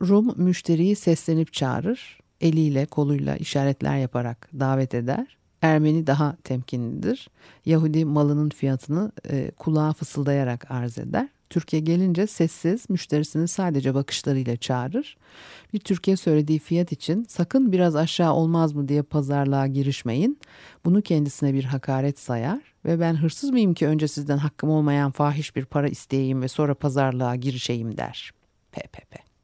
Rum 0.00 0.34
müşteriyi 0.36 0.96
seslenip 0.96 1.52
çağırır, 1.52 2.18
eliyle 2.40 2.86
koluyla 2.86 3.36
işaretler 3.36 3.98
yaparak 3.98 4.48
davet 4.60 4.94
eder. 4.94 5.36
Ermeni 5.62 6.06
daha 6.06 6.36
temkinlidir. 6.44 7.28
Yahudi 7.66 8.04
malının 8.04 8.48
fiyatını 8.48 9.12
e, 9.30 9.50
kulağa 9.50 9.92
fısıldayarak 9.92 10.70
arz 10.70 10.98
eder. 10.98 11.28
Türkiye 11.50 11.82
gelince 11.82 12.26
sessiz 12.26 12.90
müşterisini 12.90 13.48
sadece 13.48 13.94
bakışlarıyla 13.94 14.56
çağırır. 14.56 15.16
Bir 15.72 15.80
Türkiye 15.80 16.16
söylediği 16.16 16.58
fiyat 16.58 16.92
için 16.92 17.26
sakın 17.28 17.72
biraz 17.72 17.96
aşağı 17.96 18.32
olmaz 18.32 18.72
mı 18.72 18.88
diye 18.88 19.02
pazarlığa 19.02 19.66
girişmeyin. 19.66 20.38
Bunu 20.84 21.02
kendisine 21.02 21.54
bir 21.54 21.64
hakaret 21.64 22.18
sayar 22.18 22.60
ve 22.84 23.00
ben 23.00 23.14
hırsız 23.14 23.50
mıyım 23.50 23.74
ki 23.74 23.86
önce 23.86 24.08
sizden 24.08 24.38
hakkım 24.38 24.70
olmayan 24.70 25.10
fahiş 25.10 25.56
bir 25.56 25.64
para 25.64 25.88
isteyeyim 25.88 26.42
ve 26.42 26.48
sonra 26.48 26.74
pazarlığa 26.74 27.36
girişeyim 27.36 27.96
der. 27.96 28.30
PPP. 28.72 29.35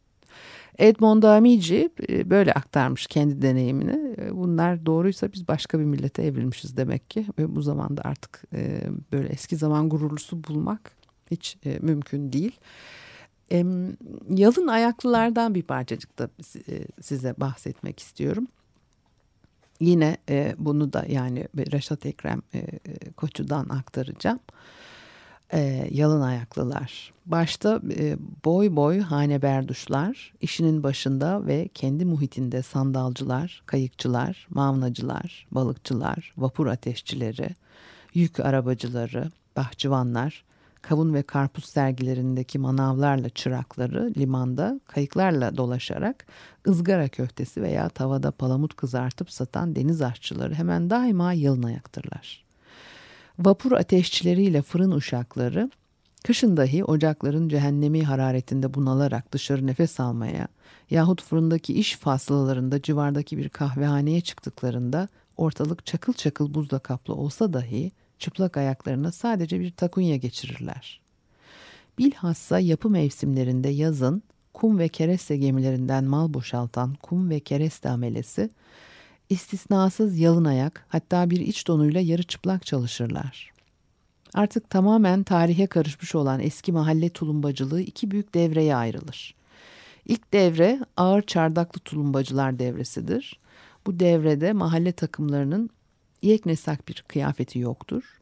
Edmond 0.83 1.23
Amici 1.23 1.91
e, 2.09 2.31
böyle 2.31 2.53
aktarmış 2.53 3.07
kendi 3.07 3.43
deneyimini. 3.43 4.17
E, 4.19 4.37
bunlar 4.37 4.87
doğruysa 4.87 5.33
biz 5.33 5.49
başka 5.49 5.79
bir 5.79 5.85
millete 5.85 6.23
evrilmişiz 6.23 6.77
demek 6.77 7.11
ki. 7.11 7.27
Ve 7.39 7.57
bu 7.57 7.63
zamanda 7.63 8.03
artık 8.05 8.43
e, 8.53 8.83
böyle 9.13 9.29
eski 9.29 9.57
zaman 9.57 9.89
gururlusu 9.89 10.45
bulmak 10.45 10.93
hiç 11.31 11.57
mümkün 11.81 12.33
değil. 12.33 12.53
Yalın 14.29 14.67
ayaklılardan 14.67 15.55
bir 15.55 15.63
parçacık 15.63 16.19
da 16.19 16.29
size 17.01 17.35
bahsetmek 17.39 18.01
istiyorum. 18.01 18.47
Yine 19.81 20.17
bunu 20.59 20.93
da 20.93 21.05
yani 21.09 21.49
Reşat 21.57 22.07
Ekrem 22.07 22.43
Koçu'dan 23.17 23.69
aktaracağım 23.69 24.41
e, 25.53 25.89
yalın 25.91 26.21
ayaklılar. 26.21 27.13
Başta 27.27 27.81
e, 27.99 28.17
boy 28.45 28.77
boy 28.77 29.01
hane 29.01 29.43
berduşlar, 29.43 30.33
işinin 30.41 30.83
başında 30.83 31.47
ve 31.47 31.69
kendi 31.75 32.05
muhitinde 32.05 32.63
sandalcılar, 32.63 33.63
kayıkçılar, 33.67 34.47
mavnacılar, 34.51 35.47
balıkçılar, 35.51 36.35
vapur 36.37 36.67
ateşçileri, 36.67 37.49
yük 38.15 38.41
arabacıları, 38.41 39.31
bahçıvanlar, 39.57 40.45
kavun 40.83 41.15
ve 41.15 41.23
karpuz 41.23 41.65
sergilerindeki 41.65 42.59
manavlarla 42.59 43.29
çırakları 43.29 44.13
limanda 44.19 44.81
kayıklarla 44.87 45.57
dolaşarak 45.57 46.27
ızgara 46.69 47.09
köftesi 47.09 47.63
veya 47.63 47.89
tavada 47.89 48.31
palamut 48.31 48.77
kızartıp 48.77 49.31
satan 49.31 49.77
deniz 49.77 50.03
aşçıları 50.03 50.55
hemen 50.55 50.91
daima 50.91 51.33
yalın 51.33 51.63
ayaktırlar. 51.63 52.45
Vapur 53.39 53.73
ateşçileriyle 53.73 54.63
fırın 54.63 54.91
uşakları 54.91 55.71
kışın 56.25 56.57
dahi 56.57 56.85
ocakların 56.85 57.49
cehennemi 57.49 58.05
hararetinde 58.05 58.75
bunalarak 58.75 59.33
dışarı 59.33 59.67
nefes 59.67 60.01
almaya 60.01 60.49
yahut 60.91 61.23
fırındaki 61.23 61.75
iş 61.75 61.97
faslalarında 61.97 62.83
civardaki 62.83 63.39
bir 63.39 63.49
kahvehaneye 63.49 64.21
çıktıklarında 64.21 65.09
ortalık 65.37 65.87
çakıl 65.87 66.13
çakıl 66.13 66.55
buzla 66.55 66.79
kaplı 66.79 67.15
olsa 67.15 67.53
dahi 67.53 67.93
çıplak 68.19 68.57
ayaklarına 68.57 69.13
sadece 69.13 69.61
bir 69.61 69.71
takunya 69.71 70.17
geçirirler. 70.17 71.01
Bilhassa 71.99 72.59
yapı 72.59 72.91
mevsimlerinde 72.91 73.69
yazın 73.69 74.23
kum 74.55 74.79
ve 74.79 74.89
kereste 74.89 75.37
gemilerinden 75.37 76.05
mal 76.05 76.35
boşaltan 76.35 76.95
kum 76.95 77.31
ve 77.31 77.41
kereste 77.41 77.89
amelesi 77.89 78.51
istisnasız 79.33 80.19
yalın 80.19 80.45
ayak 80.45 80.87
hatta 80.89 81.31
bir 81.31 81.41
iç 81.41 81.69
donuyla 81.69 82.01
yarı 82.01 82.23
çıplak 82.23 82.67
çalışırlar. 82.67 83.53
Artık 84.35 84.71
tamamen 84.71 85.23
tarihe 85.23 85.67
karışmış 85.67 86.15
olan 86.15 86.41
eski 86.41 86.73
mahalle 86.73 87.11
tulumbacılığı 87.11 87.81
iki 87.81 88.11
büyük 88.11 88.35
devreye 88.35 88.77
ayrılır. 88.77 89.35
İlk 90.05 90.33
devre 90.33 90.81
ağır 90.97 91.23
çardaklı 91.23 91.81
tulumbacılar 91.81 92.59
devresidir. 92.59 93.41
Bu 93.87 94.01
devrede 94.01 94.53
mahalle 94.53 94.93
takımlarının 94.93 95.71
yeknesak 96.23 96.89
bir 96.89 97.05
kıyafeti 97.09 97.59
yoktur. 97.59 98.21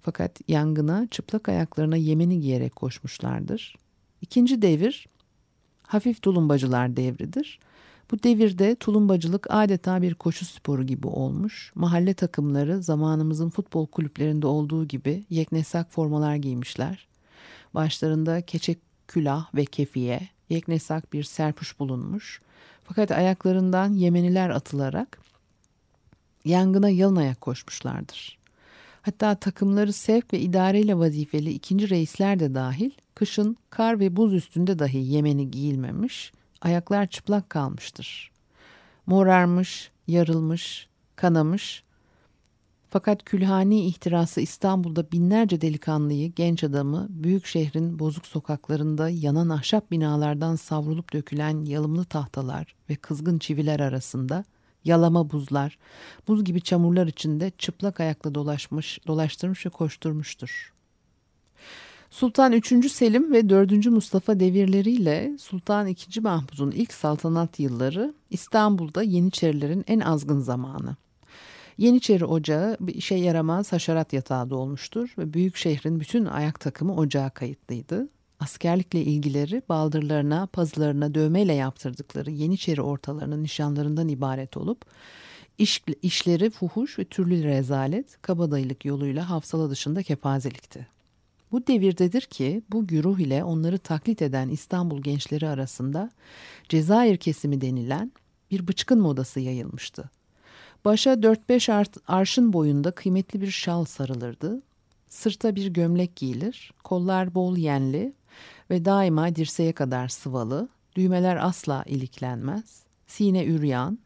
Fakat 0.00 0.40
yangına 0.48 1.08
çıplak 1.10 1.48
ayaklarına 1.48 1.96
yemeni 1.96 2.40
giyerek 2.40 2.76
koşmuşlardır. 2.76 3.76
İkinci 4.20 4.62
devir 4.62 5.06
hafif 5.82 6.22
tulumbacılar 6.22 6.96
devridir. 6.96 7.58
Bu 8.12 8.22
devirde 8.22 8.74
tulumbacılık 8.74 9.46
adeta 9.50 10.02
bir 10.02 10.14
koşu 10.14 10.44
sporu 10.44 10.82
gibi 10.82 11.06
olmuş. 11.06 11.72
Mahalle 11.74 12.14
takımları 12.14 12.82
zamanımızın 12.82 13.50
futbol 13.50 13.86
kulüplerinde 13.86 14.46
olduğu 14.46 14.84
gibi 14.84 15.24
yeknesak 15.30 15.92
formalar 15.92 16.36
giymişler. 16.36 17.06
Başlarında 17.74 18.40
keçek 18.40 18.78
külah 19.08 19.54
ve 19.54 19.64
kefiye, 19.64 20.28
yeknesak 20.50 21.12
bir 21.12 21.22
serpuş 21.22 21.78
bulunmuş. 21.78 22.40
Fakat 22.84 23.10
ayaklarından 23.10 23.92
Yemeniler 23.92 24.50
atılarak 24.50 25.18
yangına 26.44 26.88
yalın 26.88 27.16
ayak 27.16 27.40
koşmuşlardır. 27.40 28.38
Hatta 29.02 29.34
takımları 29.34 29.92
sevk 29.92 30.32
ve 30.32 30.40
idareyle 30.40 30.98
vazifeli 30.98 31.50
ikinci 31.50 31.90
reisler 31.90 32.40
de 32.40 32.54
dahil 32.54 32.90
kışın 33.14 33.56
kar 33.70 34.00
ve 34.00 34.16
buz 34.16 34.34
üstünde 34.34 34.78
dahi 34.78 34.98
Yemeni 34.98 35.50
giyilmemiş, 35.50 36.32
ayaklar 36.62 37.06
çıplak 37.06 37.50
kalmıştır. 37.50 38.30
Morarmış, 39.06 39.90
yarılmış, 40.06 40.88
kanamış. 41.16 41.84
Fakat 42.90 43.24
külhani 43.24 43.86
ihtirası 43.86 44.40
İstanbul'da 44.40 45.12
binlerce 45.12 45.60
delikanlıyı, 45.60 46.32
genç 46.32 46.64
adamı, 46.64 47.06
büyük 47.10 47.46
şehrin 47.46 47.98
bozuk 47.98 48.26
sokaklarında 48.26 49.08
yanan 49.08 49.48
ahşap 49.48 49.90
binalardan 49.90 50.56
savrulup 50.56 51.12
dökülen 51.12 51.64
yalımlı 51.64 52.04
tahtalar 52.04 52.74
ve 52.90 52.96
kızgın 52.96 53.38
çiviler 53.38 53.80
arasında 53.80 54.44
Yalama 54.84 55.30
buzlar, 55.30 55.78
buz 56.28 56.44
gibi 56.44 56.60
çamurlar 56.60 57.06
içinde 57.06 57.50
çıplak 57.50 58.00
ayakla 58.00 58.34
dolaşmış, 58.34 58.98
dolaştırmış 59.06 59.66
ve 59.66 59.70
koşturmuştur. 59.70 60.72
Sultan 62.12 62.52
3. 62.52 62.92
Selim 62.92 63.32
ve 63.32 63.48
4. 63.48 63.86
Mustafa 63.86 64.40
devirleriyle 64.40 65.38
Sultan 65.38 65.86
II. 65.86 66.20
Mahmud'un 66.20 66.70
ilk 66.70 66.92
saltanat 66.92 67.60
yılları 67.60 68.14
İstanbul'da 68.30 69.02
Yeniçerilerin 69.02 69.84
en 69.86 70.00
azgın 70.00 70.40
zamanı. 70.40 70.96
Yeniçeri 71.78 72.24
Ocağı 72.24 72.76
bir 72.80 72.94
işe 72.94 73.14
yaramaz 73.14 73.72
haşerat 73.72 74.12
yatağı 74.12 74.50
dolmuştur 74.50 75.14
ve 75.18 75.32
büyük 75.32 75.56
şehrin 75.56 76.00
bütün 76.00 76.24
ayak 76.24 76.60
takımı 76.60 76.96
ocağa 76.96 77.30
kayıtlıydı. 77.30 78.08
Askerlikle 78.40 79.02
ilgileri 79.02 79.62
baldırlarına, 79.68 80.46
pazılarına 80.46 81.14
dövmeyle 81.14 81.52
yaptırdıkları 81.52 82.30
Yeniçeri 82.30 82.82
ortalarının 82.82 83.42
nişanlarından 83.42 84.08
ibaret 84.08 84.56
olup 84.56 84.84
iş, 85.58 85.84
işleri 86.02 86.50
fuhuş 86.50 86.98
ve 86.98 87.04
türlü 87.04 87.44
rezalet, 87.44 88.22
kabadayılık 88.22 88.84
yoluyla 88.84 89.30
hafsala 89.30 89.70
dışında 89.70 90.02
kepazelikti. 90.02 90.86
Bu 91.52 91.66
devirdedir 91.66 92.20
ki 92.20 92.62
bu 92.70 92.86
güruh 92.86 93.18
ile 93.18 93.44
onları 93.44 93.78
taklit 93.78 94.22
eden 94.22 94.48
İstanbul 94.48 95.02
gençleri 95.02 95.48
arasında 95.48 96.10
Cezayir 96.68 97.16
kesimi 97.16 97.60
denilen 97.60 98.12
bir 98.50 98.68
bıçkın 98.68 99.00
modası 99.00 99.40
yayılmıştı. 99.40 100.10
Başa 100.84 101.12
4-5 101.12 101.92
arşın 102.08 102.52
boyunda 102.52 102.90
kıymetli 102.90 103.40
bir 103.40 103.50
şal 103.50 103.84
sarılırdı. 103.84 104.62
Sırta 105.08 105.56
bir 105.56 105.66
gömlek 105.66 106.16
giyilir. 106.16 106.72
Kollar 106.84 107.34
bol 107.34 107.56
yenli 107.56 108.12
ve 108.70 108.84
daima 108.84 109.36
dirseğe 109.36 109.72
kadar 109.72 110.08
sıvalı. 110.08 110.68
Düğmeler 110.96 111.36
asla 111.36 111.84
iliklenmez. 111.86 112.82
Sine 113.06 113.44
üryan. 113.44 113.98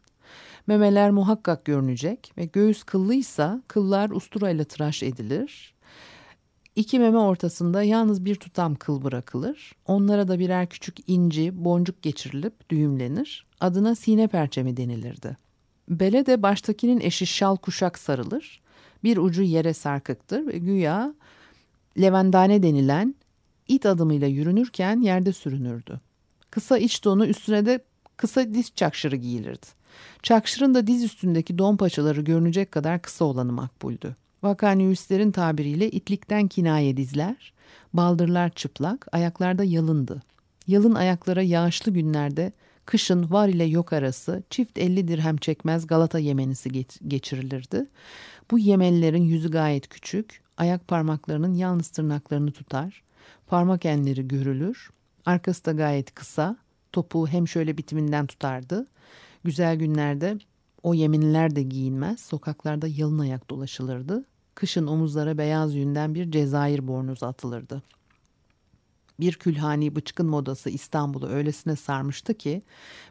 Memeler 0.67 1.11
muhakkak 1.11 1.65
görünecek 1.65 2.33
ve 2.39 2.45
göğüs 2.45 2.83
kıllıysa 2.83 3.63
kıllar 3.69 4.11
usturayla 4.11 4.65
tıraş 4.65 5.03
edilir. 5.03 5.76
İki 6.77 6.99
meme 6.99 7.19
ortasında 7.19 7.83
yalnız 7.83 8.25
bir 8.25 8.35
tutam 8.35 8.75
kıl 8.75 9.03
bırakılır. 9.03 9.73
Onlara 9.87 10.29
da 10.29 10.39
birer 10.39 10.69
küçük 10.69 10.97
inci, 11.07 11.65
boncuk 11.65 12.03
geçirilip 12.03 12.71
düğümlenir. 12.71 13.47
Adına 13.61 13.95
sine 13.95 14.29
perçemi 14.29 14.77
denilirdi. 14.77 15.37
Bele 15.89 16.27
de 16.27 16.43
baştakinin 16.43 17.01
eşi 17.01 17.27
şal 17.27 17.57
kuşak 17.57 17.99
sarılır. 17.99 18.63
Bir 19.05 19.17
ucu 19.17 19.43
yere 19.43 19.75
sarkıktır 19.75 20.47
ve 20.47 20.59
güya 20.59 21.15
levendane 22.01 22.63
denilen 22.63 23.15
it 23.69 23.87
adımıyla 23.87 24.27
yürünürken 24.27 25.01
yerde 25.01 25.33
sürünürdü. 25.33 26.01
Kısa 26.51 26.79
iç 26.79 27.05
donu 27.05 27.27
üstüne 27.27 27.67
de 27.67 27.85
kısa 28.17 28.55
diz 28.55 28.75
çakşırı 28.75 29.17
giyilirdi. 29.17 29.67
Çakşırın 30.23 30.75
da 30.75 30.87
diz 30.87 31.05
üstündeki 31.05 31.59
don 31.59 31.77
paçaları 31.77 32.21
görünecek 32.21 32.73
kadar 32.73 33.03
kısa 33.03 33.25
olanı 33.25 33.53
makbuldü. 33.53 34.17
Vakaniyüslerin 34.47 35.31
tabiriyle 35.31 35.91
itlikten 35.91 36.49
kinaye 36.49 36.97
dizler, 36.97 37.53
baldırlar 37.93 38.51
çıplak, 38.51 39.07
ayaklarda 39.13 39.65
yalındı. 39.65 40.23
Yalın 40.67 40.95
ayaklara 40.95 41.43
yağışlı 41.43 41.93
günlerde 41.93 42.53
kışın 42.87 43.31
var 43.31 43.49
ile 43.49 43.65
yok 43.65 43.93
arası 43.93 44.43
çift 44.51 44.79
elli 44.79 45.09
dirhem 45.09 45.37
çekmez 45.37 45.87
Galata 45.87 46.19
yemenisi 46.19 46.71
geçirilirdi. 47.09 47.87
Bu 48.51 48.59
yemenlerin 48.59 49.23
yüzü 49.23 49.51
gayet 49.51 49.89
küçük, 49.89 50.41
ayak 50.57 50.89
parmaklarının 50.89 51.55
yalnız 51.55 51.89
tırnaklarını 51.89 52.53
tutar, 52.53 53.03
parmak 53.47 53.87
enleri 53.87 54.29
görülür, 54.29 54.91
arkası 55.27 55.65
da 55.65 55.73
gayet 55.73 56.15
kısa, 56.15 56.57
topuğu 56.93 57.29
hem 57.29 57.49
şöyle 57.49 57.79
bitiminden 57.79 58.27
tutardı. 58.27 58.87
Güzel 59.45 59.77
günlerde 59.77 60.39
o 60.83 60.95
yeminler 60.95 61.57
de 61.57 61.63
giyinmez, 61.63 62.21
sokaklarda 62.21 62.87
yalın 62.87 63.19
ayak 63.19 63.51
dolaşılırdı. 63.51 64.25
Kışın 64.57 64.87
omuzlara 64.87 65.39
beyaz 65.39 65.75
yünden 65.75 66.15
bir 66.15 66.31
Cezayir 66.31 66.89
bornozu 66.89 67.27
atılırdı. 67.27 67.83
Bir 69.21 69.33
külhani 69.33 69.97
bıçkın 69.97 70.27
modası 70.27 70.71
İstanbul'u 70.71 71.29
öylesine 71.29 71.77
sarmıştı 71.77 72.35
ki 72.35 72.63